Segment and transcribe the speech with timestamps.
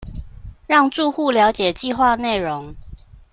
[0.65, 2.73] 讓住戶瞭解計畫內容